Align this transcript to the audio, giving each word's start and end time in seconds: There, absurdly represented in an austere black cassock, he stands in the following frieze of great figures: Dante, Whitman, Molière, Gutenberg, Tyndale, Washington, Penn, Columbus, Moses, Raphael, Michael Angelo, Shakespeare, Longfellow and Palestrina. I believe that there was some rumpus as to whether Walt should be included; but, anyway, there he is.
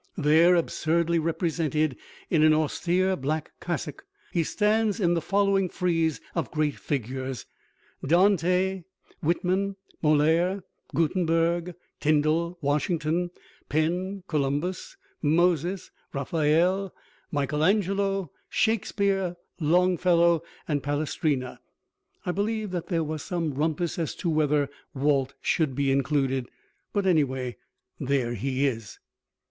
There, 0.17 0.55
absurdly 0.55 1.19
represented 1.19 1.95
in 2.31 2.41
an 2.41 2.55
austere 2.55 3.15
black 3.15 3.51
cassock, 3.59 4.03
he 4.31 4.41
stands 4.43 4.99
in 4.99 5.13
the 5.13 5.21
following 5.21 5.69
frieze 5.69 6.19
of 6.33 6.49
great 6.49 6.73
figures: 6.79 7.45
Dante, 8.03 8.81
Whitman, 9.21 9.75
Molière, 10.03 10.63
Gutenberg, 10.95 11.75
Tyndale, 11.99 12.57
Washington, 12.61 13.29
Penn, 13.69 14.23
Columbus, 14.27 14.97
Moses, 15.21 15.91
Raphael, 16.13 16.91
Michael 17.31 17.63
Angelo, 17.63 18.31
Shakespeare, 18.49 19.35
Longfellow 19.59 20.41
and 20.67 20.81
Palestrina. 20.81 21.59
I 22.25 22.31
believe 22.31 22.71
that 22.71 22.87
there 22.87 23.03
was 23.03 23.21
some 23.21 23.53
rumpus 23.53 23.99
as 23.99 24.15
to 24.15 24.31
whether 24.31 24.67
Walt 24.95 25.35
should 25.41 25.75
be 25.75 25.91
included; 25.91 26.49
but, 26.91 27.05
anyway, 27.05 27.55
there 27.99 28.33
he 28.33 28.65
is. 28.65 28.97